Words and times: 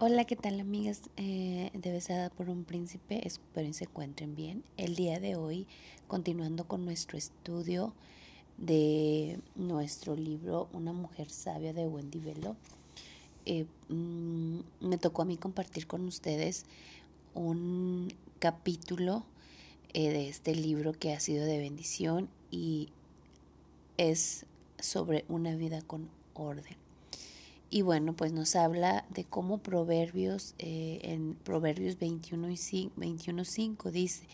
Hola, 0.00 0.26
¿qué 0.26 0.36
tal 0.36 0.60
amigas 0.60 1.02
eh, 1.16 1.72
de 1.74 1.90
Besada 1.90 2.30
por 2.30 2.48
un 2.50 2.62
Príncipe? 2.62 3.26
Espero 3.26 3.66
que 3.66 3.74
se 3.74 3.82
encuentren 3.82 4.36
bien. 4.36 4.62
El 4.76 4.94
día 4.94 5.18
de 5.18 5.34
hoy, 5.34 5.66
continuando 6.06 6.68
con 6.68 6.84
nuestro 6.84 7.18
estudio 7.18 7.92
de 8.58 9.40
nuestro 9.56 10.14
libro 10.14 10.68
Una 10.72 10.92
mujer 10.92 11.30
sabia 11.30 11.72
de 11.72 11.88
Wendy 11.88 12.20
Velo, 12.20 12.54
eh, 13.44 13.66
mm, 13.88 14.60
me 14.82 14.98
tocó 14.98 15.22
a 15.22 15.24
mí 15.24 15.36
compartir 15.36 15.88
con 15.88 16.04
ustedes 16.04 16.64
un 17.34 18.14
capítulo 18.38 19.24
eh, 19.94 20.12
de 20.12 20.28
este 20.28 20.54
libro 20.54 20.92
que 20.92 21.12
ha 21.12 21.18
sido 21.18 21.44
de 21.44 21.58
bendición 21.58 22.28
y 22.52 22.90
es 23.96 24.46
sobre 24.78 25.24
una 25.28 25.56
vida 25.56 25.82
con 25.82 26.08
orden. 26.34 26.87
Y 27.70 27.82
bueno, 27.82 28.14
pues 28.14 28.32
nos 28.32 28.56
habla 28.56 29.04
de 29.10 29.24
cómo 29.24 29.58
Proverbios, 29.58 30.54
eh, 30.58 31.00
en 31.02 31.34
Proverbios 31.34 31.98
21 31.98 32.50
y 32.50 32.54
21.5 32.54 33.90
dice, 33.90 34.26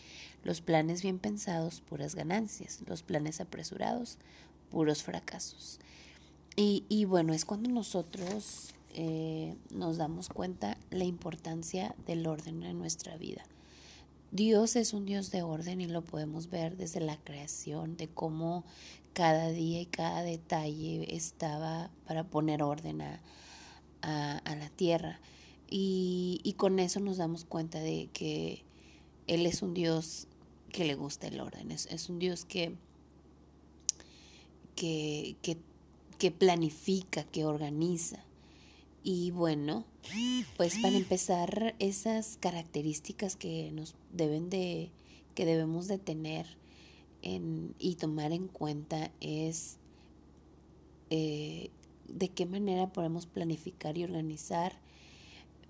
los 0.45 0.61
planes 0.61 1.03
bien 1.03 1.19
pensados, 1.19 1.81
puras 1.81 2.15
ganancias, 2.15 2.81
los 2.87 3.03
planes 3.03 3.41
apresurados, 3.41 4.19
puros 4.71 5.03
fracasos. 5.03 5.81
Y, 6.55 6.85
y 6.89 7.07
bueno, 7.07 7.33
es 7.33 7.45
cuando 7.45 7.69
nosotros 7.69 8.75
eh, 8.97 9.57
nos 9.71 9.97
damos 9.97 10.29
cuenta 10.29 10.79
la 10.91 11.03
importancia 11.03 11.97
del 12.07 12.29
orden 12.29 12.63
en 12.63 12.79
nuestra 12.79 13.17
vida. 13.17 13.43
Dios 14.31 14.77
es 14.77 14.93
un 14.93 15.05
Dios 15.05 15.33
de 15.33 15.43
orden 15.43 15.81
y 15.81 15.87
lo 15.87 16.03
podemos 16.03 16.49
ver 16.49 16.77
desde 16.77 17.01
la 17.01 17.17
creación, 17.17 17.97
de 17.97 18.07
cómo 18.07 18.65
cada 19.15 19.51
día 19.51 19.81
y 19.81 19.87
cada 19.87 20.23
detalle 20.23 21.15
estaba 21.15 21.91
para 22.07 22.25
poner 22.25 22.63
orden 22.63 23.01
a, 23.01 23.21
la 24.03 24.69
tierra. 24.77 25.21
Y, 25.71 26.55
con 26.59 26.79
eso 26.79 27.01
nos 27.01 27.17
damos 27.17 27.45
cuenta 27.45 27.81
de 27.81 28.11
que 28.13 28.65
Él 29.27 29.47
es 29.47 29.63
un 29.63 29.73
Dios 29.73 30.29
que 30.71 30.85
le 30.85 30.95
gusta 30.95 31.29
el 31.29 31.41
orden, 31.41 31.71
es, 31.71 32.09
un 32.11 32.19
Dios 32.19 32.45
que, 32.45 32.75
que, 34.75 35.37
que 36.19 36.31
planifica, 36.31 37.25
que 37.25 37.45
organiza. 37.45 38.25
Y 39.03 39.31
bueno, 39.31 39.85
pues 40.57 40.79
para 40.79 40.97
empezar, 40.97 41.75
esas 41.79 42.39
características 42.39 43.37
que 43.37 43.71
nos 43.73 43.95
deben 44.13 44.51
de, 44.51 44.91
que 45.35 45.45
debemos 45.45 45.89
de 45.89 45.99
tener 45.99 46.47
y 47.27 47.95
tomar 47.95 48.33
en 48.33 48.49
cuenta 48.49 49.11
es 49.21 49.79
eh, 51.09 51.71
de 52.07 52.29
qué 52.29 52.45
manera 52.45 52.93
podemos 52.93 53.25
planificar 53.25 53.97
y 53.97 54.05
organizar 54.05 54.79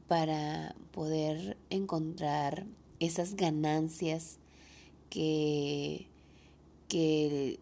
para 0.09 0.75
poder 0.91 1.57
encontrar 1.71 2.67
esas 2.99 3.37
ganancias 3.37 4.39
que, 5.11 6.07
que, 6.89 7.61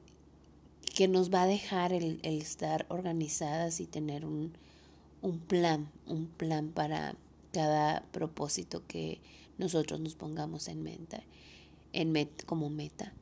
que 0.94 1.06
nos 1.06 1.32
va 1.32 1.42
a 1.42 1.46
dejar 1.46 1.92
el, 1.92 2.18
estar 2.22 2.86
organizadas 2.88 3.80
y 3.80 3.86
tener 3.86 4.24
un, 4.24 4.54
un 5.20 5.38
plan, 5.38 5.90
un 6.06 6.26
plan 6.28 6.68
para 6.68 7.14
cada 7.52 8.02
propósito 8.10 8.82
que 8.86 9.20
nosotros 9.58 10.00
nos 10.00 10.14
pongamos 10.14 10.68
en 10.68 10.82
mente, 10.82 11.24
en 11.92 12.14
como 12.46 12.70
meta. 12.70 13.12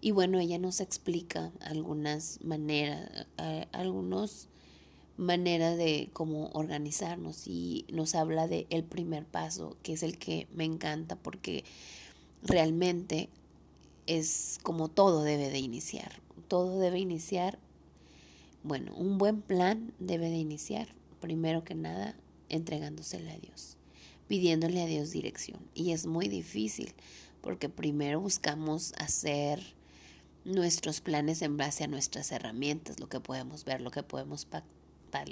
Y 0.00 0.12
bueno, 0.12 0.38
ella 0.38 0.58
nos 0.58 0.80
explica 0.80 1.52
algunas 1.60 2.38
maneras, 2.42 3.26
algunas 3.72 4.48
maneras 5.16 5.76
de 5.76 6.08
cómo 6.12 6.50
organizarnos 6.52 7.48
y 7.48 7.84
nos 7.92 8.14
habla 8.14 8.46
de 8.46 8.66
el 8.70 8.84
primer 8.84 9.26
paso, 9.26 9.76
que 9.82 9.92
es 9.92 10.04
el 10.04 10.16
que 10.16 10.46
me 10.54 10.64
encanta 10.64 11.16
porque 11.16 11.64
realmente 12.42 13.28
es 14.06 14.58
como 14.62 14.88
todo 14.88 15.24
debe 15.24 15.50
de 15.50 15.58
iniciar. 15.58 16.22
Todo 16.46 16.78
debe 16.78 17.00
iniciar, 17.00 17.58
bueno, 18.62 18.94
un 18.94 19.18
buen 19.18 19.42
plan 19.42 19.92
debe 19.98 20.30
de 20.30 20.38
iniciar, 20.38 20.94
primero 21.20 21.64
que 21.64 21.74
nada, 21.74 22.14
entregándosele 22.48 23.32
a 23.32 23.38
Dios, 23.38 23.76
pidiéndole 24.28 24.80
a 24.80 24.86
Dios 24.86 25.10
dirección. 25.10 25.60
Y 25.74 25.90
es 25.90 26.06
muy 26.06 26.28
difícil 26.28 26.94
porque 27.40 27.68
primero 27.68 28.20
buscamos 28.20 28.92
hacer 28.98 29.60
nuestros 30.48 31.00
planes 31.00 31.42
en 31.42 31.56
base 31.56 31.84
a 31.84 31.88
nuestras 31.88 32.32
herramientas, 32.32 32.98
lo 33.00 33.08
que 33.08 33.20
podemos 33.20 33.64
ver, 33.64 33.80
lo 33.80 33.90
que 33.90 34.02
podemos 34.02 34.46
palpar, 34.46 35.28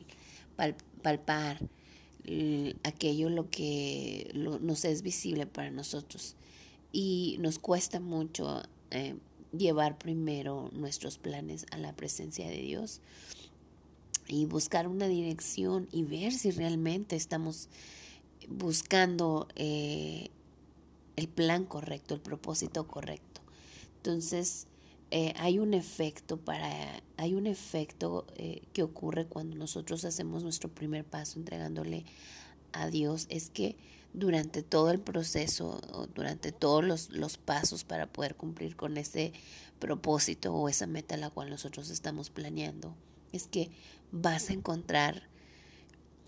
aquello 2.83 3.31
lo 3.31 3.51
que 3.51 4.31
nos 4.35 4.85
es 4.85 5.03
visible 5.03 5.47
para 5.47 5.71
nosotros. 5.71 6.37
Y 6.93 7.37
nos 7.41 7.59
cuesta 7.59 7.99
mucho 7.99 8.63
eh, 8.91 9.17
llevar 9.57 9.99
primero 9.99 10.71
nuestros 10.73 11.19
planes 11.19 11.67
a 11.71 11.79
la 11.79 11.95
presencia 11.95 12.49
de 12.49 12.59
Dios 12.59 13.01
y 14.29 14.47
buscar 14.47 14.89
una 14.89 15.09
dirección 15.09 15.89
y 15.93 16.03
ver 16.03 16.33
si 16.33 16.51
realmente 16.51 17.17
estamos 17.17 17.69
buscando 18.49 19.49
eh, 19.57 20.31
el 21.17 21.29
plan 21.29 21.65
correcto, 21.65 22.15
el 22.15 22.21
propósito 22.21 22.87
correcto. 22.87 23.41
Entonces, 23.97 24.67
eh, 25.11 25.33
hay 25.37 25.59
un 25.59 25.75
efecto 25.75 26.37
para, 26.37 27.03
hay 27.17 27.35
un 27.35 27.47
efecto 27.47 28.27
eh, 28.37 28.63
que 28.73 28.83
ocurre 28.83 29.27
cuando 29.27 29.55
nosotros 29.55 30.05
hacemos 30.05 30.43
nuestro 30.43 30.69
primer 30.69 31.05
paso 31.05 31.39
entregándole 31.39 32.05
a 32.73 32.89
Dios, 32.89 33.27
es 33.31 33.49
que 33.51 33.77
durante 34.13 34.63
todo 34.63 34.91
el 34.91 34.99
proceso, 34.99 35.81
durante 36.15 36.51
todos 36.51 36.85
los, 36.85 37.11
los 37.11 37.37
pasos 37.37 37.85
para 37.85 38.07
poder 38.07 38.35
cumplir 38.35 38.75
con 38.75 38.97
ese 38.97 39.33
propósito 39.79 40.55
o 40.55 40.69
esa 40.69 40.87
meta 40.87 41.17
la 41.17 41.31
cual 41.31 41.51
nosotros 41.51 41.91
estamos 41.91 42.31
planeando, 42.31 42.95
es 43.33 43.47
que 43.47 43.71
vas 44.11 44.51
a 44.51 44.55
encontrar 44.55 45.29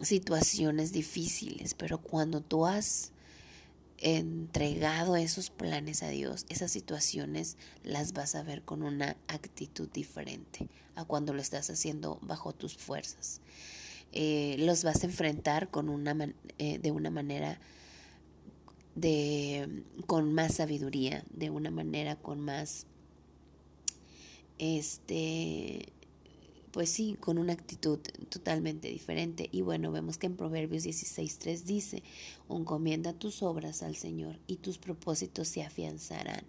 situaciones 0.00 0.92
difíciles, 0.92 1.74
pero 1.74 1.98
cuando 1.98 2.40
tú 2.40 2.66
has 2.66 3.12
entregado 3.98 5.16
esos 5.16 5.50
planes 5.50 6.02
a 6.02 6.08
Dios, 6.08 6.46
esas 6.48 6.70
situaciones 6.70 7.56
las 7.82 8.12
vas 8.12 8.34
a 8.34 8.42
ver 8.42 8.62
con 8.62 8.82
una 8.82 9.16
actitud 9.26 9.88
diferente 9.88 10.68
a 10.94 11.04
cuando 11.04 11.32
lo 11.32 11.40
estás 11.40 11.68
haciendo 11.70 12.18
bajo 12.22 12.52
tus 12.52 12.76
fuerzas. 12.76 13.40
Eh, 14.12 14.56
los 14.58 14.84
vas 14.84 15.02
a 15.02 15.06
enfrentar 15.06 15.68
con 15.70 15.88
una 15.88 16.16
eh, 16.58 16.78
de 16.78 16.90
una 16.90 17.10
manera 17.10 17.60
de 18.94 19.84
con 20.06 20.32
más 20.32 20.54
sabiduría, 20.54 21.24
de 21.30 21.50
una 21.50 21.70
manera 21.70 22.16
con 22.16 22.40
más 22.40 22.86
este 24.58 25.92
pues 26.72 26.90
sí, 26.90 27.16
con 27.18 27.38
una 27.38 27.52
actitud 27.52 27.98
totalmente 28.28 28.88
diferente. 28.88 29.48
Y 29.52 29.62
bueno, 29.62 29.92
vemos 29.92 30.18
que 30.18 30.26
en 30.26 30.36
Proverbios 30.36 30.84
16.3 30.84 31.62
dice, 31.62 32.02
encomienda 32.48 33.12
tus 33.12 33.42
obras 33.42 33.82
al 33.82 33.96
Señor 33.96 34.38
y 34.46 34.56
tus 34.56 34.78
propósitos 34.78 35.48
se 35.48 35.62
afianzarán. 35.62 36.44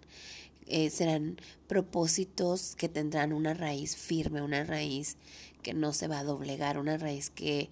Eh, 0.66 0.90
serán 0.90 1.36
propósitos 1.66 2.76
que 2.76 2.88
tendrán 2.88 3.32
una 3.32 3.54
raíz 3.54 3.96
firme, 3.96 4.42
una 4.42 4.62
raíz 4.62 5.16
que 5.62 5.74
no 5.74 5.92
se 5.92 6.06
va 6.06 6.20
a 6.20 6.24
doblegar, 6.24 6.78
una 6.78 6.96
raíz 6.96 7.30
que, 7.30 7.70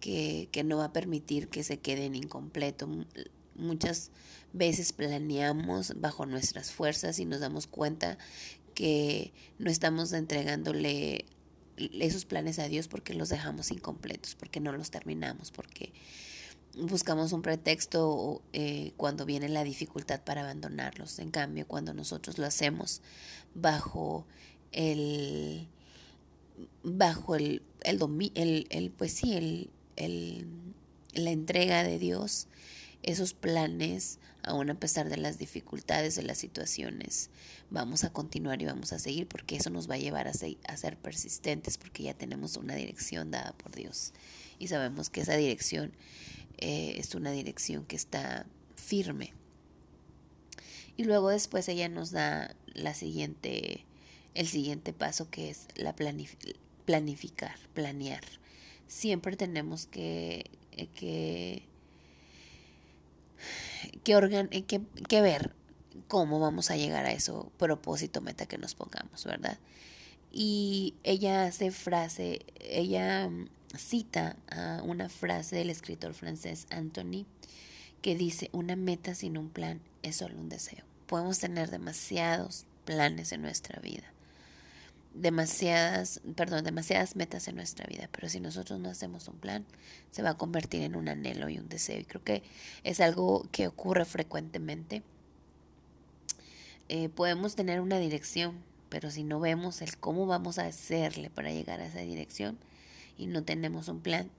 que, 0.00 0.48
que 0.52 0.64
no 0.64 0.78
va 0.78 0.86
a 0.86 0.92
permitir 0.92 1.48
que 1.48 1.64
se 1.64 1.78
queden 1.78 2.14
incompleto. 2.14 2.88
Muchas 3.54 4.10
veces 4.52 4.92
planeamos 4.92 5.94
bajo 5.96 6.26
nuestras 6.26 6.72
fuerzas 6.72 7.18
y 7.18 7.24
nos 7.24 7.40
damos 7.40 7.66
cuenta 7.66 8.18
que 8.74 9.32
no 9.58 9.70
estamos 9.70 10.12
entregándole 10.12 11.24
esos 11.76 12.24
planes 12.24 12.58
a 12.58 12.68
Dios 12.68 12.88
porque 12.88 13.14
los 13.14 13.28
dejamos 13.28 13.70
incompletos, 13.70 14.34
porque 14.34 14.60
no 14.60 14.72
los 14.72 14.90
terminamos, 14.90 15.50
porque 15.50 15.92
buscamos 16.74 17.32
un 17.32 17.42
pretexto 17.42 18.42
eh, 18.52 18.92
cuando 18.96 19.24
viene 19.24 19.48
la 19.48 19.64
dificultad 19.64 20.22
para 20.22 20.42
abandonarlos. 20.42 21.18
En 21.18 21.30
cambio, 21.30 21.66
cuando 21.66 21.94
nosotros 21.94 22.38
lo 22.38 22.46
hacemos 22.46 23.02
bajo 23.54 24.26
el 24.72 25.68
bajo 26.82 27.34
el 27.36 27.62
el, 27.82 28.00
el, 28.34 28.66
el 28.70 28.90
pues 28.90 29.12
sí, 29.12 29.34
el, 29.34 29.70
el, 29.96 30.46
la 31.14 31.30
entrega 31.30 31.82
de 31.82 31.98
Dios, 31.98 32.48
esos 33.02 33.34
planes, 33.34 34.18
aún 34.46 34.70
a 34.70 34.78
pesar 34.78 35.08
de 35.10 35.16
las 35.16 35.38
dificultades 35.38 36.14
de 36.14 36.22
las 36.22 36.38
situaciones, 36.38 37.30
vamos 37.68 38.04
a 38.04 38.12
continuar 38.12 38.62
y 38.62 38.64
vamos 38.64 38.92
a 38.92 38.98
seguir 38.98 39.26
porque 39.26 39.56
eso 39.56 39.70
nos 39.70 39.90
va 39.90 39.96
a 39.96 39.98
llevar 39.98 40.28
a, 40.28 40.32
ser 40.32 40.96
persistentes 40.96 41.76
porque 41.76 42.04
ya 42.04 42.14
tenemos 42.14 42.56
una 42.56 42.76
dirección 42.76 43.32
dada 43.32 43.52
por 43.54 43.74
Dios 43.74 44.12
y 44.60 44.68
sabemos 44.68 45.10
que 45.10 45.20
esa 45.20 45.36
dirección 45.36 45.92
eh, 46.58 46.94
es 46.98 47.14
una 47.16 47.32
dirección 47.32 47.84
que 47.84 47.96
está 47.96 48.46
firme. 48.76 49.34
Y 50.96 51.04
luego 51.04 51.28
después 51.28 51.68
ella 51.68 51.88
nos 51.88 52.12
da 52.12 52.54
la 52.72 52.94
siguiente, 52.94 53.84
el 54.34 54.46
siguiente 54.46 54.92
paso 54.92 55.28
que 55.28 55.50
es 55.50 55.66
la 55.74 55.94
planificar, 56.86 57.58
planear. 57.74 58.24
Siempre 58.86 59.36
tenemos 59.36 59.86
que, 59.86 60.48
que 60.94 61.64
que, 64.06 64.80
que 65.08 65.20
ver 65.20 65.54
cómo 66.08 66.40
vamos 66.40 66.70
a 66.70 66.76
llegar 66.76 67.06
a 67.06 67.12
eso 67.12 67.50
propósito, 67.58 68.20
meta 68.20 68.46
que 68.46 68.58
nos 68.58 68.74
pongamos, 68.74 69.24
¿verdad? 69.24 69.58
Y 70.32 70.94
ella 71.02 71.44
hace 71.44 71.70
frase, 71.70 72.44
ella 72.60 73.28
mm, 73.28 73.48
cita 73.76 74.36
a 74.50 74.82
una 74.82 75.08
frase 75.08 75.56
del 75.56 75.70
escritor 75.70 76.14
francés 76.14 76.66
Anthony 76.70 77.26
que 78.02 78.14
dice, 78.14 78.50
una 78.52 78.76
meta 78.76 79.14
sin 79.14 79.36
un 79.36 79.48
plan 79.50 79.80
es 80.02 80.16
solo 80.16 80.38
un 80.38 80.48
deseo. 80.48 80.84
Podemos 81.06 81.38
tener 81.38 81.70
demasiados 81.70 82.66
planes 82.84 83.32
en 83.32 83.42
nuestra 83.42 83.80
vida, 83.80 84.12
demasiadas, 85.16 86.20
perdón, 86.36 86.64
demasiadas 86.64 87.16
metas 87.16 87.48
en 87.48 87.56
nuestra 87.56 87.86
vida, 87.86 88.08
pero 88.12 88.28
si 88.28 88.40
nosotros 88.40 88.78
no 88.78 88.90
hacemos 88.90 89.28
un 89.28 89.36
plan, 89.36 89.64
se 90.10 90.22
va 90.22 90.30
a 90.30 90.36
convertir 90.36 90.82
en 90.82 90.96
un 90.96 91.08
anhelo 91.08 91.48
y 91.48 91.58
un 91.58 91.68
deseo. 91.68 91.98
Y 91.98 92.04
creo 92.04 92.22
que 92.22 92.42
es 92.84 93.00
algo 93.00 93.48
que 93.50 93.66
ocurre 93.66 94.04
frecuentemente. 94.04 95.02
Eh, 96.88 97.08
podemos 97.08 97.56
tener 97.56 97.80
una 97.80 97.98
dirección, 97.98 98.62
pero 98.88 99.10
si 99.10 99.24
no 99.24 99.40
vemos 99.40 99.82
el 99.82 99.96
cómo 99.96 100.26
vamos 100.26 100.58
a 100.58 100.66
hacerle 100.66 101.30
para 101.30 101.50
llegar 101.50 101.80
a 101.80 101.86
esa 101.86 102.00
dirección 102.00 102.58
y 103.18 103.26
no 103.26 103.42
tenemos 103.42 103.88
un 103.88 104.00
plan, 104.00 104.30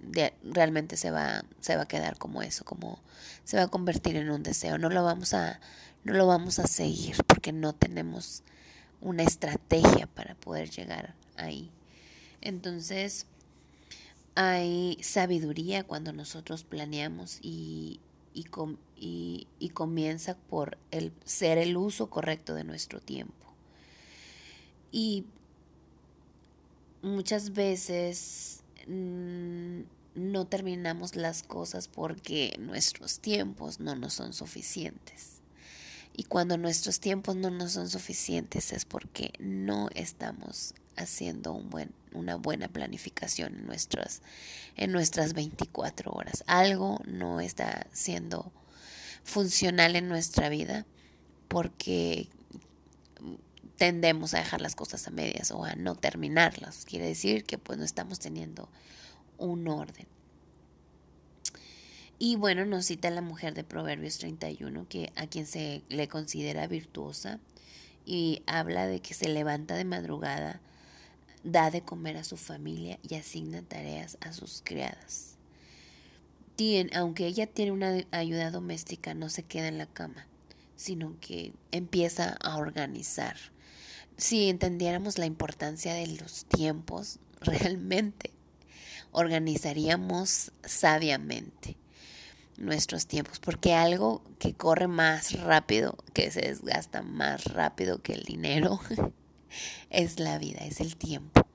realmente 0.43 0.97
se 0.97 1.11
va, 1.11 1.43
se 1.59 1.75
va 1.75 1.83
a 1.83 1.87
quedar 1.87 2.17
como 2.17 2.43
eso, 2.43 2.63
como 2.63 3.01
se 3.43 3.57
va 3.57 3.63
a 3.63 3.67
convertir 3.67 4.15
en 4.15 4.29
un 4.29 4.43
deseo. 4.43 4.77
No 4.77 4.89
lo 4.89 5.03
vamos 5.03 5.33
a, 5.33 5.59
no 6.03 6.13
lo 6.13 6.27
vamos 6.27 6.59
a 6.59 6.67
seguir 6.67 7.17
porque 7.25 7.51
no 7.51 7.73
tenemos 7.73 8.43
una 9.01 9.23
estrategia 9.23 10.07
para 10.07 10.35
poder 10.35 10.69
llegar 10.69 11.15
ahí. 11.35 11.69
Entonces, 12.41 13.25
hay 14.35 14.97
sabiduría 15.01 15.83
cuando 15.83 16.13
nosotros 16.13 16.63
planeamos 16.63 17.39
y, 17.41 17.99
y, 18.33 19.47
y, 19.59 19.69
comienza 19.69 20.37
por 20.37 20.77
el 20.91 21.11
ser 21.25 21.57
el 21.57 21.75
uso 21.75 22.09
correcto 22.09 22.53
de 22.53 22.63
nuestro 22.63 22.99
tiempo. 22.99 23.33
Y 24.91 25.25
muchas 27.01 27.53
veces 27.53 28.61
mm, 28.87 29.81
no 30.15 30.45
terminamos 30.45 31.15
las 31.15 31.43
cosas 31.43 31.87
porque 31.87 32.55
nuestros 32.59 33.19
tiempos 33.19 33.79
no 33.79 33.95
nos 33.95 34.13
son 34.13 34.33
suficientes. 34.33 35.36
Y 36.17 36.23
cuando 36.23 36.57
nuestros 36.57 36.99
tiempos 36.99 37.35
no 37.35 37.51
nos 37.51 37.73
son 37.73 37.89
suficientes 37.89 38.73
es 38.73 38.85
porque 38.85 39.33
no 39.37 39.87
estamos 39.93 40.73
haciendo 40.95 41.53
un 41.53 41.69
buen, 41.69 41.93
una 42.11 42.37
buena 42.37 42.67
planificación 42.67 43.53
en 43.55 43.67
nuestras, 43.67 44.23
en 44.75 44.91
nuestras 44.91 45.33
24 45.33 46.11
horas. 46.11 46.43
Algo 46.47 46.99
no 47.05 47.39
está 47.39 47.85
siendo 47.93 48.51
funcional 49.23 49.95
en 49.95 50.09
nuestra 50.09 50.49
vida 50.49 50.87
porque 51.47 52.29
tendemos 53.77 54.33
a 54.33 54.39
dejar 54.39 54.59
las 54.59 54.75
cosas 54.75 55.07
a 55.07 55.11
medias 55.11 55.51
o 55.51 55.63
a 55.65 55.75
no 55.75 55.95
terminarlas. 55.95 56.83
Quiere 56.85 57.05
decir 57.05 57.43
que 57.43 57.59
pues 57.59 57.77
no 57.77 57.85
estamos 57.85 58.17
teniendo 58.17 58.69
un 59.37 59.67
orden. 59.67 60.07
Y 62.19 62.35
bueno, 62.35 62.65
nos 62.65 62.85
cita 62.85 63.11
la 63.11 63.21
mujer 63.21 63.53
de 63.53 63.63
Proverbios 63.63 64.17
31, 64.17 64.87
que 64.89 65.11
a 65.15 65.27
quien 65.27 65.45
se 65.45 65.83
le 65.89 66.07
considera 66.07 66.65
virtuosa 66.65 67.39
y 68.05 68.41
habla 68.47 68.87
de 68.87 69.01
que 69.01 69.13
se 69.13 69.29
levanta 69.29 69.75
de 69.75 69.85
madrugada, 69.85 70.59
da 71.43 71.69
de 71.69 71.81
comer 71.81 72.17
a 72.17 72.23
su 72.23 72.35
familia 72.35 72.97
y 73.07 73.15
asigna 73.15 73.61
tareas 73.61 74.17
a 74.21 74.33
sus 74.33 74.63
criadas. 74.65 75.35
aunque 76.93 77.27
ella 77.27 77.45
tiene 77.45 77.71
una 77.71 78.03
ayuda 78.09 78.49
doméstica, 78.49 79.13
no 79.13 79.29
se 79.29 79.43
queda 79.43 79.67
en 79.67 79.77
la 79.77 79.85
cama, 79.85 80.25
sino 80.75 81.15
que 81.21 81.53
empieza 81.71 82.35
a 82.41 82.57
organizar. 82.57 83.37
Si 84.17 84.49
entendiéramos 84.49 85.19
la 85.19 85.27
importancia 85.27 85.93
de 85.93 86.07
los 86.07 86.45
tiempos, 86.45 87.19
realmente 87.41 88.31
organizaríamos 89.11 90.51
sabiamente 90.63 91.77
nuestros 92.57 93.07
tiempos, 93.07 93.39
porque 93.39 93.73
algo 93.73 94.21
que 94.39 94.53
corre 94.53 94.87
más 94.87 95.39
rápido, 95.41 95.95
que 96.13 96.31
se 96.31 96.41
desgasta 96.41 97.01
más 97.01 97.45
rápido 97.45 98.01
que 98.01 98.13
el 98.13 98.23
dinero, 98.23 98.79
es 99.89 100.19
la 100.19 100.37
vida, 100.37 100.59
es 100.65 100.81
el 100.81 100.95
tiempo. 100.95 101.47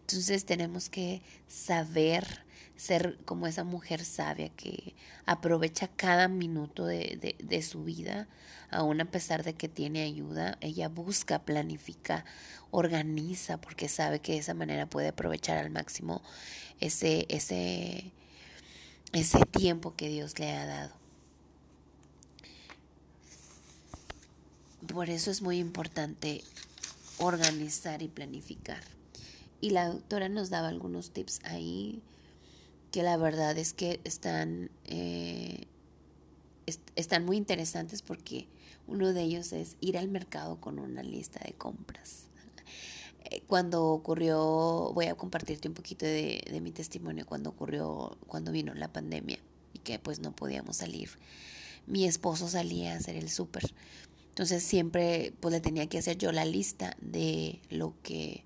Entonces 0.00 0.44
tenemos 0.44 0.90
que 0.90 1.22
saber 1.48 2.44
ser 2.80 3.18
como 3.26 3.46
esa 3.46 3.62
mujer 3.62 4.04
sabia 4.04 4.48
que 4.48 4.94
aprovecha 5.26 5.88
cada 5.88 6.28
minuto 6.28 6.86
de, 6.86 7.36
de, 7.38 7.62
su 7.62 7.84
vida, 7.84 8.26
aún 8.70 9.02
a 9.02 9.10
pesar 9.10 9.44
de 9.44 9.52
que 9.52 9.68
tiene 9.68 10.02
ayuda, 10.02 10.56
ella 10.62 10.88
busca, 10.88 11.40
planifica, 11.40 12.24
organiza, 12.70 13.60
porque 13.60 13.88
sabe 13.88 14.20
que 14.20 14.32
de 14.32 14.38
esa 14.38 14.54
manera 14.54 14.86
puede 14.86 15.08
aprovechar 15.08 15.58
al 15.58 15.68
máximo 15.68 16.22
ese, 16.80 17.26
ese, 17.28 18.12
ese 19.12 19.44
tiempo 19.46 19.94
que 19.96 20.08
Dios 20.08 20.38
le 20.38 20.50
ha 20.52 20.66
dado. 20.66 20.94
Por 24.92 25.10
eso 25.10 25.30
es 25.30 25.42
muy 25.42 25.58
importante 25.58 26.42
organizar 27.18 28.02
y 28.02 28.08
planificar. 28.08 28.82
Y 29.60 29.70
la 29.70 29.88
doctora 29.88 30.28
nos 30.28 30.50
daba 30.50 30.68
algunos 30.68 31.10
tips 31.10 31.40
ahí 31.44 32.02
que 32.90 33.02
la 33.02 33.16
verdad 33.16 33.56
es 33.56 33.72
que 33.72 34.00
están, 34.04 34.70
eh, 34.86 35.66
están 36.96 37.24
muy 37.24 37.36
interesantes 37.36 38.02
porque 38.02 38.48
uno 38.88 39.12
de 39.12 39.22
ellos 39.22 39.52
es 39.52 39.76
ir 39.80 39.96
al 39.96 40.08
mercado 40.08 40.60
con 40.60 40.78
una 40.78 41.02
lista 41.02 41.40
de 41.44 41.52
compras. 41.52 42.29
Eh, 43.24 43.42
cuando 43.46 43.86
ocurrió, 43.86 44.92
voy 44.94 45.06
a 45.06 45.14
compartirte 45.14 45.68
un 45.68 45.74
poquito 45.74 46.06
de, 46.06 46.42
de, 46.50 46.60
mi 46.60 46.72
testimonio 46.72 47.26
cuando 47.26 47.50
ocurrió, 47.50 48.16
cuando 48.26 48.52
vino 48.52 48.74
la 48.74 48.92
pandemia 48.92 49.38
y 49.72 49.78
que 49.80 49.98
pues 49.98 50.20
no 50.20 50.34
podíamos 50.34 50.78
salir. 50.78 51.10
Mi 51.86 52.06
esposo 52.06 52.48
salía 52.48 52.92
a 52.92 52.96
hacer 52.96 53.16
el 53.16 53.30
súper. 53.30 53.64
Entonces 54.30 54.62
siempre 54.62 55.32
pues 55.40 55.52
le 55.52 55.60
tenía 55.60 55.86
que 55.86 55.98
hacer 55.98 56.16
yo 56.16 56.32
la 56.32 56.44
lista 56.44 56.96
de 57.00 57.60
lo 57.68 57.94
que 58.02 58.44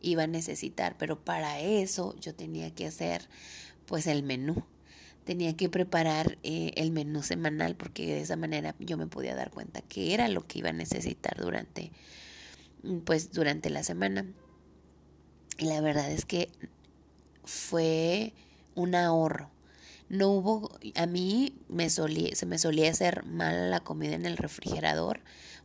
iba 0.00 0.24
a 0.24 0.26
necesitar, 0.26 0.96
pero 0.98 1.18
para 1.18 1.60
eso 1.60 2.14
yo 2.20 2.34
tenía 2.34 2.70
que 2.74 2.86
hacer 2.86 3.28
pues 3.86 4.06
el 4.06 4.22
menú. 4.22 4.64
Tenía 5.24 5.56
que 5.56 5.70
preparar 5.70 6.38
eh, 6.42 6.72
el 6.76 6.90
menú 6.92 7.22
semanal 7.22 7.76
porque 7.76 8.06
de 8.06 8.20
esa 8.20 8.36
manera 8.36 8.74
yo 8.78 8.96
me 8.96 9.06
podía 9.06 9.34
dar 9.34 9.50
cuenta 9.50 9.80
que 9.80 10.12
era 10.12 10.28
lo 10.28 10.46
que 10.46 10.58
iba 10.58 10.68
a 10.68 10.74
necesitar 10.74 11.38
durante 11.38 11.92
pues 13.04 13.32
durante 13.32 13.70
la 13.70 13.82
semana. 13.82 14.26
Y 15.58 15.66
la 15.66 15.80
verdad 15.80 16.10
es 16.10 16.24
que 16.24 16.50
fue 17.44 18.32
un 18.74 18.94
ahorro. 18.94 19.50
No 20.08 20.30
hubo, 20.30 20.70
a 20.96 21.06
mí 21.06 21.56
me 21.68 21.88
solía, 21.90 22.34
se 22.34 22.46
me 22.46 22.58
solía 22.58 22.90
hacer 22.90 23.24
mal 23.24 23.70
la 23.70 23.80
comida 23.80 24.14
en 24.14 24.26
el 24.26 24.36
refrigerador 24.36 25.20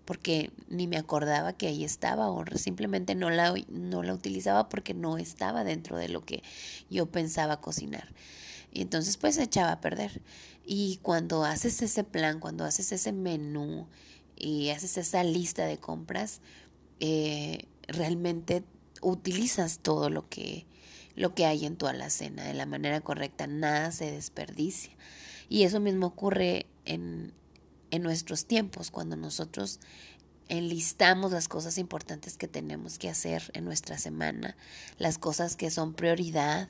porque 0.05 0.49
ni 0.69 0.87
me 0.87 0.97
acordaba 0.97 1.53
que 1.53 1.67
ahí 1.67 1.83
estaba 1.83 2.31
o 2.31 2.43
simplemente 2.55 3.13
no 3.13 3.29
la, 3.29 3.53
no 3.67 4.01
la 4.01 4.13
utilizaba 4.13 4.67
porque 4.67 4.95
no 4.95 5.19
estaba 5.19 5.63
dentro 5.63 5.97
de 5.97 6.09
lo 6.09 6.25
que 6.25 6.41
yo 6.89 7.05
pensaba 7.05 7.61
cocinar. 7.61 8.07
Y 8.71 8.81
entonces 8.81 9.17
pues 9.17 9.35
se 9.35 9.43
echaba 9.43 9.73
a 9.73 9.81
perder. 9.81 10.21
Y 10.65 10.97
cuando 11.03 11.43
haces 11.43 11.81
ese 11.83 12.03
plan, 12.03 12.39
cuando 12.39 12.65
haces 12.65 12.91
ese 12.91 13.11
menú 13.11 13.87
y 14.35 14.69
haces 14.69 14.97
esa 14.97 15.23
lista 15.23 15.65
de 15.65 15.77
compras, 15.77 16.41
eh, 16.99 17.65
realmente 17.87 18.63
utilizas 19.01 19.79
todo 19.79 20.09
lo 20.09 20.27
que, 20.29 20.65
lo 21.15 21.33
que 21.33 21.45
hay 21.45 21.65
en 21.65 21.77
tu 21.77 21.87
alacena 21.87 22.43
de 22.43 22.53
la 22.53 22.65
manera 22.65 23.01
correcta, 23.01 23.47
nada 23.47 23.91
se 23.91 24.11
desperdicia. 24.11 24.91
Y 25.47 25.63
eso 25.63 25.79
mismo 25.79 26.07
ocurre 26.07 26.67
en, 26.85 27.33
en 27.91 28.03
nuestros 28.03 28.45
tiempos, 28.45 28.91
cuando 28.91 29.15
nosotros 29.15 29.79
enlistamos 30.47 31.31
las 31.31 31.47
cosas 31.47 31.77
importantes 31.77 32.37
que 32.37 32.47
tenemos 32.47 32.97
que 32.97 33.09
hacer 33.09 33.51
en 33.53 33.65
nuestra 33.65 33.97
semana, 33.97 34.57
las 34.97 35.17
cosas 35.17 35.55
que 35.55 35.69
son 35.71 35.93
prioridad 35.93 36.69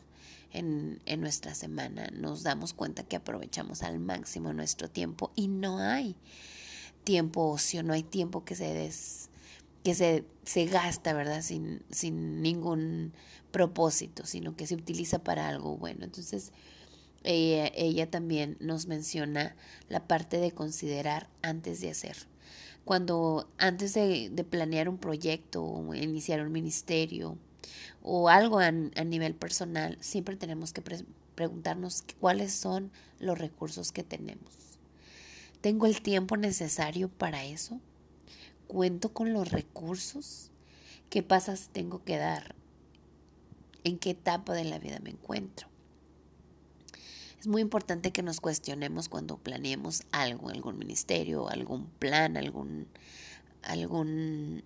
en, 0.52 1.02
en, 1.06 1.22
nuestra 1.22 1.56
semana, 1.56 2.10
nos 2.14 2.44
damos 2.44 2.74
cuenta 2.74 3.04
que 3.04 3.16
aprovechamos 3.16 3.84
al 3.84 4.00
máximo 4.00 4.52
nuestro 4.52 4.90
tiempo 4.90 5.32
y 5.36 5.48
no 5.48 5.80
hay 5.80 6.16
tiempo 7.04 7.48
ocio, 7.50 7.84
no 7.84 7.94
hay 7.94 8.04
tiempo 8.04 8.44
que 8.44 8.56
se 8.56 8.74
des, 8.74 9.29
que 9.84 9.96
se, 9.96 10.26
se 10.44 10.66
gasta, 10.66 11.14
¿verdad? 11.14 11.42
Sin, 11.42 11.84
sin 11.90 12.42
ningún 12.42 13.14
propósito, 13.52 14.26
sino 14.26 14.56
que 14.56 14.68
se 14.68 14.76
utiliza 14.76 15.20
para 15.20 15.48
algo 15.48 15.78
bueno. 15.78 16.06
Entonces, 16.06 16.52
ella, 17.24 18.10
también 18.10 18.58
nos 18.60 18.88
menciona 18.88 19.56
la 19.90 20.08
parte 20.08 20.38
de 20.38 20.52
considerar 20.52 21.30
antes 21.42 21.82
de 21.82 21.90
hacer. 21.90 22.16
Cuando 22.86 23.50
antes 23.58 23.94
de, 23.94 24.46
planear 24.50 24.90
un 24.90 24.98
proyecto 24.98 25.64
o 25.64 25.94
iniciar 25.94 26.42
un 26.42 26.52
ministerio 26.52 27.38
o 28.02 28.30
algo 28.30 28.60
a, 28.60 28.72
nivel 28.72 29.36
personal, 29.36 29.98
siempre 30.00 30.38
tenemos 30.38 30.74
que 30.74 30.82
preguntarnos 31.36 32.04
cuáles 32.20 32.54
son 32.54 32.92
los 33.20 33.38
recursos 33.38 33.92
que 33.92 34.04
tenemos. 34.04 34.54
¿Tengo 35.62 35.86
el 35.86 36.02
tiempo 36.02 36.38
necesario 36.38 37.10
para 37.10 37.44
eso? 37.44 37.82
¿Cuento 38.70 39.12
con 39.12 39.34
los 39.34 39.50
recursos? 39.50 40.52
¿Qué 41.10 41.24
pasa 41.24 41.56
si 41.56 41.70
tengo 41.70 42.04
que 42.04 42.18
dar? 42.18 42.54
¿En 43.84 43.98
qué 43.98 44.12
etapa 44.12 44.54
de 44.54 44.64
la 44.64 44.78
vida 44.78 45.00
me 45.00 45.10
encuentro? 45.10 45.68
Es 47.40 47.48
muy 47.48 47.64
importante 47.64 48.12
que 48.12 48.22
nos 48.22 48.40
cuestionemos 48.40 49.10
cuando 49.10 49.38
planeemos 49.38 50.04
algo, 50.12 50.50
algún 50.50 50.78
ministerio, 50.78 51.50
algún 51.50 51.88
plan, 51.88 52.38
algún, 52.38 52.86
algún, 53.64 54.64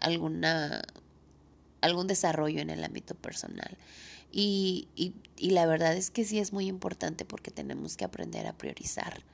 alguna, 0.00 0.84
algún 1.80 2.06
desarrollo 2.06 2.60
en 2.60 2.70
el 2.70 2.84
ámbito 2.84 3.16
personal. 3.16 3.76
Y, 4.30 4.86
y, 4.94 5.14
y 5.36 5.50
la 5.50 5.66
verdad 5.66 5.96
es 5.96 6.12
que 6.12 6.24
sí 6.24 6.38
es 6.38 6.52
muy 6.52 6.68
importante 6.68 7.24
porque 7.24 7.50
tenemos 7.50 7.96
que 7.96 8.04
aprender 8.04 8.46
a 8.46 8.56
priorizar 8.56 9.24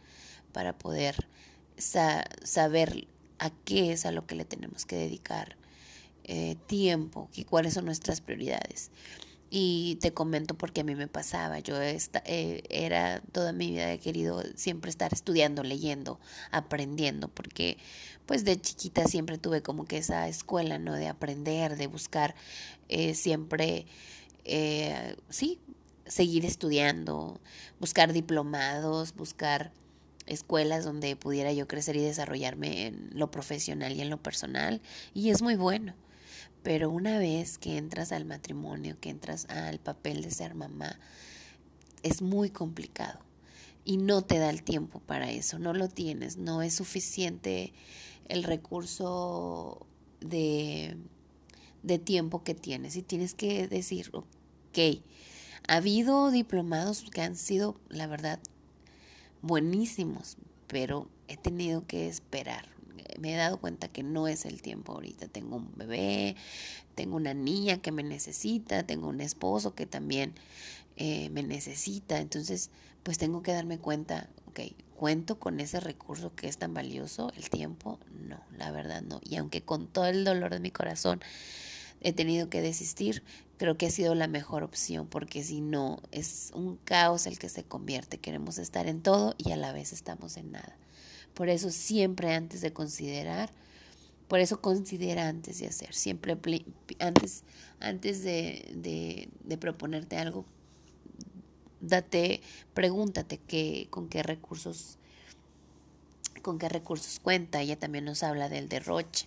para 0.51 0.79
poder 0.79 1.29
saber 1.77 3.07
a 3.39 3.51
qué 3.51 3.93
es 3.93 4.07
a 4.07 4.13
lo 4.13 4.27
que 4.27 4.35
le 4.35 4.45
tenemos 4.45 4.87
que 4.87 4.97
dedicar 4.97 5.57
eh, 6.25 6.57
tiempo 6.67 7.29
y 7.35 7.45
cuáles 7.45 7.75
son 7.75 7.85
nuestras 7.85 8.21
prioridades. 8.21 8.91
Y 9.51 9.99
te 10.01 10.13
comento 10.15 10.55
porque 10.57 10.81
a 10.81 10.85
mí 10.85 10.95
me 10.95 11.07
pasaba, 11.07 11.59
yo 11.61 11.81
esta, 11.81 12.23
eh, 12.25 12.63
era 12.71 13.21
toda 13.33 13.53
mi 13.53 13.71
vida 13.71 13.93
he 13.93 13.99
querido 13.99 14.43
siempre 14.57 14.91
estar 14.91 15.13
estudiando, 15.13 15.63
leyendo, 15.63 16.19
aprendiendo, 16.51 17.29
porque 17.29 17.77
pues 18.27 18.45
de 18.45 18.61
chiquita 18.61 19.07
siempre 19.07 19.39
tuve 19.39 19.63
como 19.63 19.85
que 19.85 19.99
esa 19.99 20.27
escuela, 20.29 20.79
¿no? 20.79 20.95
De 20.95 21.09
aprender, 21.09 21.77
de 21.77 21.87
buscar 21.89 22.35
eh, 22.89 23.15
siempre, 23.15 23.87
sí, 25.29 25.61
seguir 26.07 26.47
estudiando, 26.47 27.39
buscar 27.81 28.13
diplomados, 28.13 29.15
buscar 29.15 29.73
escuelas 30.27 30.85
donde 30.85 31.17
pudiera 31.17 31.53
yo 31.53 31.69
crecer 31.69 31.97
y 31.97 32.03
desarrollarme 32.03 32.87
en 32.87 33.11
lo 33.13 33.31
profesional 33.31 33.93
y 33.93 34.01
en 34.01 34.11
lo 34.11 34.23
personal 34.23 34.81
y 35.13 35.31
es 35.31 35.43
muy 35.43 35.57
bueno. 35.57 35.95
Pero 36.63 36.91
una 36.91 37.19
vez 37.19 37.59
que 37.59 37.77
entras 37.77 38.11
al 38.11 38.25
matrimonio, 38.25 38.97
que 38.99 39.11
entras 39.11 39.47
al 39.51 39.79
papel 39.81 40.23
de 40.23 40.31
ser 40.31 40.55
mamá, 40.55 40.99
es 42.03 42.23
muy 42.23 42.51
complicado 42.51 43.21
y 43.85 43.99
no 43.99 44.23
te 44.23 44.39
da 44.39 44.49
el 44.51 44.63
tiempo 44.63 45.01
para 45.01 45.31
eso, 45.31 45.59
no 45.59 45.75
lo 45.75 45.89
tienes, 45.89 46.39
no 46.39 46.63
es 46.63 46.75
suficiente 46.75 47.75
el 48.29 48.45
recurso 48.45 49.87
de, 50.21 50.97
de 51.83 51.99
tiempo 51.99 52.43
que 52.43 52.55
tienes 52.55 52.97
y 52.97 53.03
tienes 53.03 53.35
que 53.35 53.69
decir, 53.69 54.11
ok, 54.13 55.03
ha 55.69 55.77
habido 55.77 56.31
diplomados 56.31 57.05
que 57.11 57.21
han 57.21 57.37
sido, 57.37 57.77
la 57.89 58.07
verdad, 58.07 58.41
buenísimos, 59.45 60.39
pero 60.67 61.09
he 61.29 61.37
tenido 61.37 61.87
que 61.87 62.09
esperar. 62.09 62.67
Me 63.19 63.35
he 63.35 63.37
dado 63.37 63.61
cuenta 63.61 63.89
que 63.89 64.03
no 64.03 64.27
es 64.27 64.47
el 64.47 64.63
tiempo 64.63 64.93
ahorita. 64.93 65.29
Tengo 65.29 65.57
un 65.57 65.71
bebé, 65.77 66.35
tengo 66.95 67.17
una 67.17 67.35
niña 67.35 67.79
que 67.79 67.93
me 67.93 68.03
necesita, 68.03 68.85
tengo 68.85 69.09
un 69.09 69.21
esposo 69.21 69.75
que 69.75 69.87
también 69.87 70.33
eh, 70.97 71.29
me 71.31 71.43
necesita. 71.43 72.19
Entonces, 72.19 72.71
pues 73.03 73.19
tengo 73.19 73.43
que 73.43 73.53
darme 73.53 73.79
cuenta, 73.79 74.31
ok, 74.47 74.61
¿cuento 74.97 75.39
con 75.39 75.61
ese 75.61 75.79
recurso 75.79 76.35
que 76.35 76.49
es 76.49 76.57
tan 76.57 76.73
valioso, 76.73 77.31
el 77.37 77.51
tiempo? 77.51 77.99
No, 78.27 78.41
la 78.57 78.71
verdad 78.71 79.03
no. 79.03 79.21
Y 79.23 79.37
aunque 79.37 79.63
con 79.63 79.87
todo 79.87 80.07
el 80.07 80.25
dolor 80.25 80.53
de 80.53 80.61
mi 80.61 80.71
corazón 80.71 81.21
he 82.01 82.13
tenido 82.13 82.49
que 82.49 82.63
desistir, 82.63 83.23
creo 83.59 83.77
que 83.77 83.87
ha 83.87 83.91
sido 83.91 84.15
la 84.15 84.27
mejor 84.27 84.63
opción, 84.63 85.07
porque 85.07 85.45
si 85.45 85.61
no, 85.61 86.01
es 86.11 86.51
un 86.55 86.77
caos 86.77 87.27
el 87.27 87.39
que 87.39 87.49
se 87.49 87.65
convierte. 87.65 88.19
Queremos 88.19 88.59
estar 88.59 88.87
en 88.87 89.03
todo 89.03 89.35
y 89.39 89.53
a 89.53 89.57
la 89.57 89.73
vez 89.73 89.93
estamos 89.93 90.37
en 90.37 90.53
nada. 90.53 90.77
Por 91.35 91.49
eso 91.49 91.71
siempre 91.71 92.35
antes 92.35 92.61
de 92.61 92.73
considerar, 92.73 93.51
por 94.29 94.41
eso 94.41 94.61
considera 94.61 95.29
antes 95.29 95.59
de 95.59 95.67
hacer, 95.67 95.95
siempre 95.95 96.37
antes, 96.99 97.45
antes 97.81 98.23
de, 98.23 98.71
de, 98.75 99.29
de 99.45 99.59
proponerte 99.59 100.17
algo, 100.17 100.45
date, 101.81 102.41
pregúntate 102.73 103.39
qué, 103.39 103.89
con 103.91 104.09
qué 104.09 104.23
recursos, 104.23 104.99
con 106.43 106.59
qué 106.59 106.69
recursos 106.69 107.21
cuenta. 107.21 107.61
Ella 107.61 107.79
también 107.79 108.05
nos 108.05 108.23
habla 108.23 108.49
del 108.49 108.69
derroche 108.69 109.27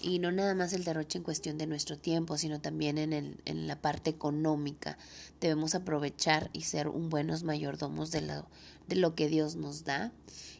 y 0.00 0.18
no 0.18 0.32
nada 0.32 0.54
más 0.54 0.72
el 0.72 0.84
derroche 0.84 1.18
en 1.18 1.24
cuestión 1.24 1.58
de 1.58 1.66
nuestro 1.66 1.98
tiempo, 1.98 2.36
sino 2.36 2.60
también 2.60 2.98
en, 2.98 3.12
el, 3.12 3.40
en 3.44 3.66
la 3.66 3.80
parte 3.80 4.10
económica. 4.10 4.98
Debemos 5.40 5.74
aprovechar 5.74 6.50
y 6.52 6.62
ser 6.62 6.88
un 6.88 7.08
buenos 7.08 7.42
mayordomos 7.42 8.10
de 8.10 8.22
lo, 8.22 8.46
de 8.88 8.96
lo 8.96 9.14
que 9.14 9.28
Dios 9.28 9.56
nos 9.56 9.84
da. 9.84 10.12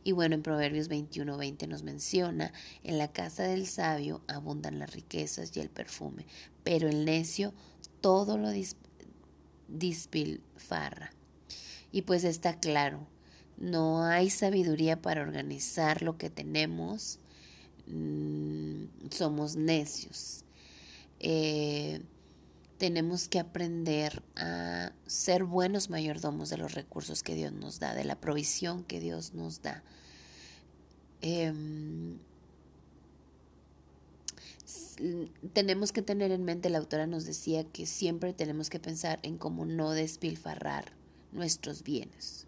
Y 0.02 0.12
bueno, 0.12 0.34
en 0.34 0.42
Proverbios 0.42 0.88
21, 0.88 1.36
20 1.36 1.66
nos 1.66 1.82
menciona, 1.82 2.52
en 2.84 2.98
la 2.98 3.12
casa 3.12 3.42
del 3.42 3.66
sabio 3.66 4.22
abundan 4.28 4.78
las 4.78 4.92
riquezas 4.92 5.56
y 5.56 5.60
el 5.60 5.68
perfume, 5.68 6.26
pero 6.64 6.88
el 6.88 7.04
necio 7.04 7.52
todo 8.00 8.38
lo 8.38 8.50
dispilfarra. 9.68 11.12
Y 11.92 12.02
pues 12.02 12.24
está 12.24 12.58
claro, 12.58 13.06
no 13.58 14.04
hay 14.04 14.30
sabiduría 14.30 15.02
para 15.02 15.22
organizar 15.22 16.02
lo 16.02 16.16
que 16.16 16.30
tenemos, 16.30 17.18
Mm, 17.90 18.84
somos 19.10 19.56
necios. 19.56 20.44
Eh, 21.18 22.00
tenemos 22.78 23.28
que 23.28 23.38
aprender 23.38 24.22
a 24.36 24.92
ser 25.06 25.44
buenos 25.44 25.90
mayordomos 25.90 26.48
de 26.48 26.56
los 26.56 26.72
recursos 26.74 27.22
que 27.22 27.34
Dios 27.34 27.52
nos 27.52 27.78
da, 27.78 27.94
de 27.94 28.04
la 28.04 28.20
provisión 28.20 28.84
que 28.84 29.00
Dios 29.00 29.34
nos 29.34 29.60
da. 29.60 29.82
Em, 31.20 32.18
tenemos 35.52 35.92
que 35.92 36.02
tener 36.02 36.30
en 36.30 36.44
mente, 36.44 36.70
la 36.70 36.78
autora 36.78 37.06
nos 37.06 37.24
decía 37.24 37.64
que 37.64 37.86
siempre 37.86 38.32
tenemos 38.32 38.70
que 38.70 38.80
pensar 38.80 39.18
en 39.22 39.36
cómo 39.36 39.66
no 39.66 39.90
despilfarrar 39.90 40.92
nuestros 41.32 41.82
bienes 41.82 42.46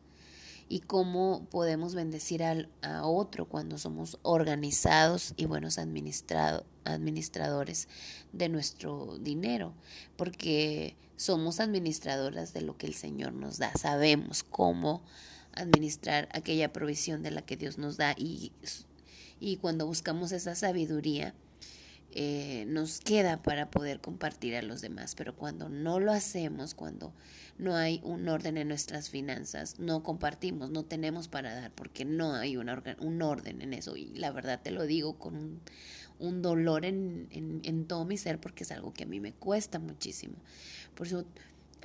y 0.73 0.81
cómo 0.81 1.45
podemos 1.51 1.95
bendecir 1.95 2.43
al, 2.43 2.71
a 2.81 3.05
otro 3.05 3.45
cuando 3.45 3.77
somos 3.77 4.19
organizados 4.23 5.35
y 5.37 5.45
buenos 5.45 5.77
administrado, 5.77 6.65
administradores 6.85 7.89
de 8.33 8.49
nuestro 8.49 9.19
dinero, 9.19 9.75
porque 10.17 10.97
somos 11.19 11.61
administradoras 11.61 12.55
de 12.55 12.63
lo 12.63 12.79
que 12.79 12.87
el 12.87 12.95
Señor 12.95 13.35
nos 13.35 13.59
da, 13.59 13.71
sabemos 13.75 14.45
cómo 14.45 15.03
administrar 15.53 16.31
aquella 16.33 16.73
provisión 16.73 17.23
de 17.23 17.33
la 17.33 17.43
que 17.43 17.59
Dios 17.59 17.77
nos 17.77 17.99
da 17.99 18.15
y, 18.17 18.53
y 19.41 19.59
cuando 19.59 19.85
buscamos 19.85 20.33
esa 20.33 20.55
sabiduría, 20.55 21.35
eh, 22.15 22.65
nos 22.69 23.01
queda 23.01 23.43
para 23.43 23.71
poder 23.71 24.01
compartir 24.01 24.55
a 24.57 24.63
los 24.63 24.81
demás, 24.81 25.15
pero 25.15 25.35
cuando 25.35 25.69
no 25.69 25.99
lo 25.99 26.13
hacemos, 26.13 26.75
cuando 26.75 27.13
no 27.59 27.75
hay 27.75 28.01
un 28.05 28.29
orden 28.29 28.59
en 28.59 28.69
nuestras 28.69 29.09
finanzas, 29.11 29.79
no 29.79 30.03
compartimos, 30.03 30.71
no 30.71 30.85
tenemos 30.85 31.29
para 31.29 31.55
dar, 31.55 31.71
porque 31.73 32.05
no 32.05 32.35
hay 32.35 32.57
una 32.57 32.83
un 33.01 33.23
orden 33.23 33.63
en 33.63 33.73
eso. 33.73 33.97
Y 33.97 34.07
la 34.15 34.31
verdad 34.31 34.61
te 34.63 34.71
lo 34.71 34.87
digo 34.87 35.19
con 35.19 35.37
un, 35.37 35.61
un 36.19 36.43
dolor 36.43 36.85
en, 36.85 37.29
en, 37.31 37.61
en 37.65 37.87
todo 37.87 38.05
mi 38.05 38.17
ser, 38.17 38.41
porque 38.41 38.65
es 38.65 38.73
algo 38.73 38.93
que 38.93 39.05
a 39.05 39.07
mí 39.07 39.21
me 39.21 39.33
cuesta 39.33 39.79
muchísimo. 39.79 40.35
Por 40.95 41.07
eso 41.07 41.25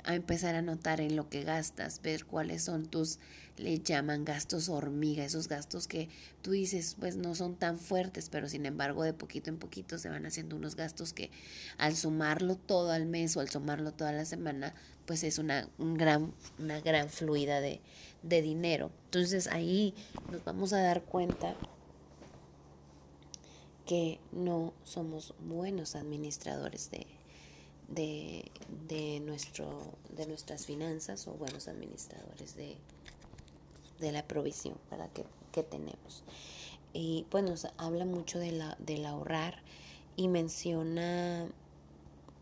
a 0.04 0.14
empezar 0.14 0.54
a 0.54 0.62
notar 0.62 1.00
en 1.00 1.16
lo 1.16 1.28
que 1.28 1.42
gastas, 1.42 2.00
ver 2.02 2.24
cuáles 2.24 2.62
son 2.62 2.86
tus, 2.86 3.18
le 3.56 3.80
llaman 3.80 4.24
gastos 4.24 4.68
hormiga, 4.68 5.24
esos 5.24 5.48
gastos 5.48 5.88
que 5.88 6.08
tú 6.42 6.52
dices, 6.52 6.96
pues 6.98 7.16
no 7.16 7.34
son 7.34 7.56
tan 7.56 7.78
fuertes, 7.78 8.28
pero 8.28 8.48
sin 8.48 8.66
embargo 8.66 9.02
de 9.02 9.12
poquito 9.12 9.50
en 9.50 9.58
poquito 9.58 9.98
se 9.98 10.08
van 10.08 10.26
haciendo 10.26 10.56
unos 10.56 10.76
gastos 10.76 11.12
que 11.12 11.30
al 11.76 11.96
sumarlo 11.96 12.56
todo 12.56 12.92
al 12.92 13.06
mes 13.06 13.36
o 13.36 13.40
al 13.40 13.48
sumarlo 13.48 13.92
toda 13.92 14.12
la 14.12 14.24
semana, 14.24 14.74
pues 15.06 15.24
es 15.24 15.38
una, 15.38 15.68
un 15.78 15.94
gran, 15.94 16.32
una 16.58 16.80
gran 16.80 17.08
fluida 17.08 17.60
de, 17.60 17.80
de 18.22 18.42
dinero. 18.42 18.90
Entonces 19.06 19.46
ahí 19.48 19.94
nos 20.30 20.44
vamos 20.44 20.72
a 20.72 20.80
dar 20.80 21.02
cuenta 21.02 21.54
que 23.86 24.20
no 24.32 24.74
somos 24.84 25.34
buenos 25.40 25.96
administradores 25.96 26.90
de, 26.90 27.06
de, 27.88 28.50
de, 28.88 29.20
nuestro, 29.20 29.92
de 30.10 30.26
nuestras 30.26 30.66
finanzas 30.66 31.26
o 31.26 31.32
buenos 31.32 31.68
administradores 31.68 32.54
de, 32.56 32.76
de 33.98 34.12
la 34.12 34.22
provisión 34.26 34.76
para 34.90 35.08
que, 35.08 35.24
que, 35.52 35.62
tenemos. 35.62 36.22
Y 36.92 37.26
pues 37.30 37.44
nos 37.44 37.66
habla 37.76 38.04
mucho 38.04 38.38
de 38.38 38.52
la, 38.52 38.76
del 38.78 39.06
ahorrar 39.06 39.62
y 40.16 40.28
menciona, 40.28 41.46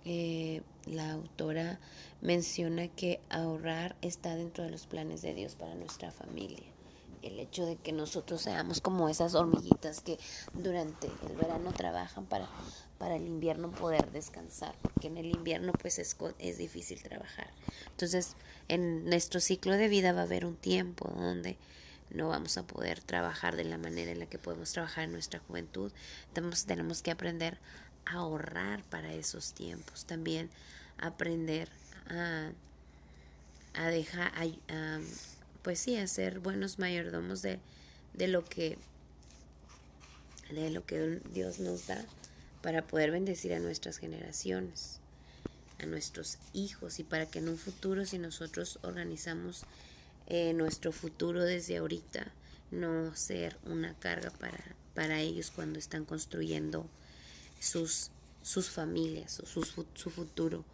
eh, 0.05 0.63
la 0.87 1.13
autora 1.13 1.81
menciona 2.21 2.89
que 2.89 3.21
ahorrar 3.29 3.97
está 4.03 4.37
dentro 4.37 4.65
de 4.65 4.71
los 4.71 4.87
planes 4.87 5.23
de 5.23 5.35
Dios 5.35 5.55
para 5.55 5.75
nuestra 5.75 6.11
familia 6.11 6.77
el 7.27 7.41
hecho 7.41 7.67
de 7.67 7.77
que 7.77 7.93
nosotros 7.93 8.43
seamos 8.43 8.81
como 8.81 9.09
esas 9.09 9.35
hormiguitas 9.35 10.01
que 10.01 10.19
durante 10.55 11.09
el 11.29 11.37
verano 11.37 11.73
trabajan 11.73 12.25
para, 12.27 12.49
para 12.99 13.17
el 13.17 13.27
invierno 13.27 13.71
poder 13.71 14.11
descansar, 14.11 14.75
porque 14.83 15.09
en 15.09 15.17
el 15.17 15.27
invierno 15.27 15.73
pues 15.73 15.99
es, 15.99 16.17
es 16.39 16.59
difícil 16.59 17.03
trabajar. 17.03 17.51
Entonces, 17.91 18.35
en 18.69 19.05
nuestro 19.05 19.41
ciclo 19.41 19.73
de 19.75 19.89
vida 19.89 20.13
va 20.13 20.21
a 20.21 20.25
haber 20.25 20.47
un 20.47 20.57
tiempo 20.57 21.13
donde 21.15 21.57
no 22.11 22.29
vamos 22.29 22.57
a 22.57 22.67
poder 22.67 23.01
trabajar 23.01 23.57
de 23.57 23.65
la 23.65 23.79
manera 23.79 24.13
en 24.13 24.21
la 24.21 24.27
que 24.27 24.39
podemos 24.39 24.73
trabajar 24.73 25.05
en 25.05 25.13
nuestra 25.13 25.41
juventud. 25.41 25.93
Tenemos, 26.33 26.65
tenemos 26.65 27.03
que 27.03 27.11
aprender 27.11 27.59
a 28.07 28.15
ahorrar 28.15 28.83
para 28.85 29.13
esos 29.13 29.53
tiempos. 29.53 30.05
También 30.07 30.49
aprender 30.99 31.69
a, 32.09 32.51
a 33.75 33.87
dejar, 33.89 34.33
a, 34.37 35.01
pues 35.63 35.81
sí, 35.81 35.97
a 35.97 36.07
ser 36.07 36.41
buenos 36.41 36.79
mayordomos 36.79 37.43
de, 37.43 37.59
de 38.15 38.29
lo 38.29 38.45
que 38.45 38.79
de 40.51 40.71
lo 40.71 40.87
que 40.87 41.21
Dios 41.33 41.59
nos 41.59 41.89
da 41.89 42.05
para 42.63 42.87
poder 42.87 43.11
bendecir 43.11 43.55
a 43.55 43.61
nuestras 43.61 43.99
generaciones, 43.99 45.01
a 45.79 45.87
nuestros 45.87 46.39
hijos 46.53 46.99
y 46.99 47.05
para 47.05 47.27
que 47.27 47.39
en 47.39 47.49
un 47.49 47.59
futuro 47.59 48.05
si 48.05 48.19
nosotros 48.19 48.79
organizamos 48.83 49.65
eh, 50.27 50.53
nuestro 50.55 50.93
futuro 50.93 51.45
desde 51.45 51.77
ahorita, 51.77 52.33
no 52.71 53.15
ser 53.15 53.57
una 53.65 53.95
carga 53.95 54.31
para, 54.31 54.59
para 54.95 55.21
ellos 55.21 55.51
cuando 55.51 55.79
están 55.79 56.05
construyendo 56.05 56.87
sus, 57.61 58.11
sus 58.43 58.69
familias 58.69 59.41
o 59.41 59.47
su, 59.47 59.63
su 59.95 60.11
futuro. 60.11 60.65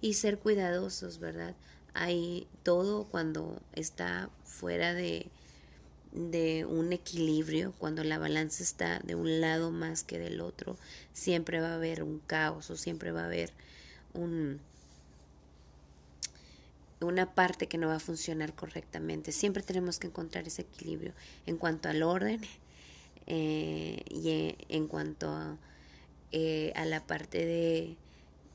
Y 0.00 0.14
ser 0.14 0.38
cuidadosos, 0.38 1.18
¿verdad? 1.18 1.54
Hay 1.94 2.46
todo 2.62 3.04
cuando 3.04 3.60
está 3.72 4.30
fuera 4.44 4.94
de, 4.94 5.28
de 6.12 6.64
un 6.64 6.92
equilibrio, 6.92 7.72
cuando 7.78 8.02
la 8.04 8.18
balanza 8.18 8.62
está 8.62 9.00
de 9.00 9.14
un 9.14 9.40
lado 9.40 9.70
más 9.70 10.02
que 10.02 10.18
del 10.18 10.40
otro, 10.40 10.76
siempre 11.12 11.60
va 11.60 11.72
a 11.72 11.74
haber 11.74 12.02
un 12.02 12.18
caos 12.20 12.70
o 12.70 12.76
siempre 12.76 13.12
va 13.12 13.22
a 13.22 13.26
haber 13.26 13.52
un, 14.14 14.60
una 17.00 17.34
parte 17.34 17.66
que 17.66 17.78
no 17.78 17.88
va 17.88 17.96
a 17.96 18.00
funcionar 18.00 18.54
correctamente. 18.54 19.32
Siempre 19.32 19.62
tenemos 19.62 19.98
que 19.98 20.08
encontrar 20.08 20.46
ese 20.46 20.62
equilibrio 20.62 21.12
en 21.46 21.56
cuanto 21.56 21.88
al 21.88 22.02
orden 22.02 22.40
eh, 23.26 24.02
y 24.08 24.56
en 24.68 24.88
cuanto 24.88 25.28
a, 25.28 25.56
eh, 26.32 26.72
a 26.74 26.84
la 26.84 27.06
parte 27.06 27.44
de, 27.44 27.96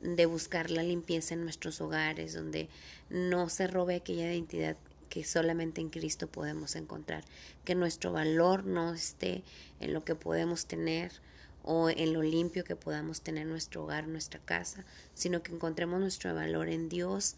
de 0.01 0.25
buscar 0.25 0.72
la 0.72 0.83
limpieza 0.83 1.33
en 1.36 1.43
nuestros 1.43 1.79
hogares, 1.81 2.33
donde 2.33 2.67
no 3.10 3.50
se 3.50 3.67
robe 3.67 3.95
aquella 3.95 4.31
identidad 4.31 4.75
que 5.13 5.24
solamente 5.24 5.79
en 5.79 5.91
Cristo 5.91 6.25
podemos 6.25 6.75
encontrar, 6.75 7.24
que 7.65 7.75
nuestro 7.75 8.12
valor 8.12 8.65
no 8.65 8.96
esté 8.96 9.43
en 9.79 9.93
lo 9.93 10.03
que 10.03 10.15
podemos 10.15 10.65
tener 10.65 11.12
o 11.62 11.91
en 11.91 12.13
lo 12.13 12.24
limpio 12.24 12.63
que 12.63 12.75
podamos 12.75 13.22
tener 13.22 13.46
nuestro 13.46 13.84
hogar, 13.84 14.08
nuestra 14.08 14.39
casa, 14.39 14.84
sino 15.13 15.43
que 15.43 15.51
encontremos 15.51 16.00
nuestro 16.00 16.34
valor 16.34 16.67
en 16.67 16.89
Dios 16.89 17.36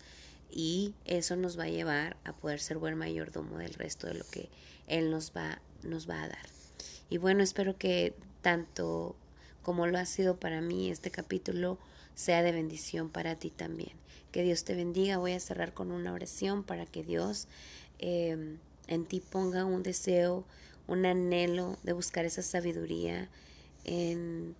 y 0.50 0.94
eso 1.04 1.36
nos 1.36 1.60
va 1.60 1.64
a 1.64 1.70
llevar 1.70 2.16
a 2.24 2.32
poder 2.32 2.62
ser 2.62 2.78
buen 2.78 2.98
mayordomo 2.98 3.58
del 3.58 3.74
resto 3.74 4.08
de 4.08 4.14
lo 4.14 4.26
que 4.32 4.48
Él 4.88 5.12
nos 5.12 5.34
va, 5.36 5.60
nos 5.84 6.10
va 6.10 6.24
a 6.24 6.30
dar. 6.30 6.48
Y 7.10 7.18
bueno, 7.18 7.44
espero 7.44 7.78
que 7.78 8.14
tanto 8.42 9.18
como 9.64 9.86
lo 9.86 9.98
ha 9.98 10.06
sido 10.06 10.40
para 10.40 10.62
mí 10.62 10.90
este 10.90 11.12
capítulo 11.12 11.78
sea 12.16 12.42
de 12.42 12.52
bendición 12.52 13.10
para 13.10 13.36
ti 13.36 13.52
también. 13.52 13.94
Que 14.32 14.44
Dios 14.44 14.64
te 14.64 14.76
bendiga. 14.76 15.18
Voy 15.18 15.34
a 15.34 15.40
cerrar 15.40 15.74
con 15.74 15.92
una 15.92 16.14
oración 16.14 16.64
para 16.64 16.86
que 16.86 17.04
Dios 17.04 17.48
em, 18.00 18.58
en 18.88 19.06
ti 19.06 19.22
ponga 19.22 19.66
un 19.66 19.84
deseo, 19.84 20.46
un 20.88 21.06
anhelo 21.06 21.78
de 21.84 21.94
buscar 21.94 22.26
esa 22.26 22.42
sabiduría 22.42 23.30
en 23.84 24.56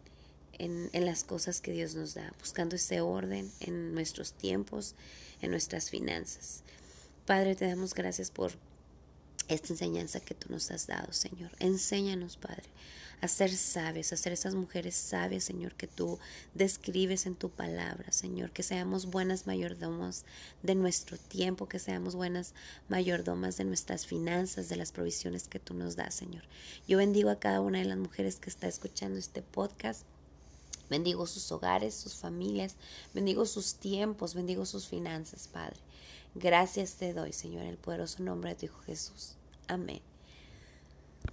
en, 0.60 1.06
las 1.06 1.24
cosas 1.24 1.62
que 1.62 1.72
Dios 1.72 1.96
nos 1.96 2.14
da, 2.14 2.34
buscando 2.40 2.76
ese 2.76 3.02
orden 3.02 3.52
en 3.60 3.94
nuestros 3.94 4.34
tiempos, 4.34 4.96
en 5.42 5.52
nuestras 5.52 5.90
finanzas. 5.90 6.64
Padre, 7.26 7.56
te 7.56 7.68
damos 7.68 7.94
gracias 7.94 8.32
por 8.32 8.54
esta 9.48 9.74
enseñanza 9.74 10.20
que 10.20 10.36
tú 10.36 10.48
nos 10.50 10.72
has 10.72 10.88
dado, 10.88 11.14
Señor. 11.14 11.52
Enséñanos, 11.60 12.38
Padre, 12.38 12.64
a 13.22 13.28
ser 13.28 13.56
sabios, 13.56 14.12
a 14.12 14.18
ser 14.18 14.34
esas 14.34 14.56
mujeres 14.56 14.96
sabias, 14.96 15.44
Señor, 15.44 15.74
que 15.76 15.88
tú 15.88 16.20
describes 16.54 17.26
en 17.26 17.36
tu 17.36 17.50
palabra, 17.50 18.12
Señor. 18.12 18.52
Que 18.52 18.64
seamos 18.64 19.08
buenas 19.08 19.48
mayordomas 19.48 20.26
de 20.64 20.76
nuestro 20.76 21.18
tiempo, 21.18 21.68
que 21.68 21.80
seamos 21.80 22.16
buenas 22.16 22.54
mayordomas 22.90 23.58
de 23.58 23.66
nuestras 23.66 24.06
finanzas, 24.06 24.70
de 24.70 24.76
las 24.76 24.92
provisiones 24.92 25.48
que 25.48 25.60
tú 25.60 25.74
nos 25.74 25.96
das, 25.96 26.16
Señor. 26.16 26.44
Yo 26.88 26.98
bendigo 26.98 27.30
a 27.30 27.40
cada 27.40 27.62
una 27.62 27.80
de 27.80 27.86
las 27.86 27.98
mujeres 27.98 28.38
que 28.38 28.50
está 28.50 28.68
escuchando 28.68 29.18
este 29.20 29.42
podcast 29.42 30.06
Bendigo 30.90 31.26
sus 31.26 31.52
hogares, 31.52 31.96
sus 31.96 32.16
familias, 32.16 32.76
bendigo 33.14 33.46
sus 33.46 33.76
tiempos, 33.76 34.36
bendigo 34.36 34.66
sus 34.66 34.88
finanzas, 34.88 35.48
Padre. 35.48 35.78
Gracias 36.36 36.96
te 36.96 37.14
doy, 37.14 37.32
Señor, 37.32 37.64
en 37.64 37.70
el 37.70 37.78
poderoso 37.78 38.22
nombre 38.22 38.50
de 38.52 38.56
tu 38.58 38.66
Hijo 38.66 38.80
Jesús. 38.82 39.38
Amén. 39.68 40.02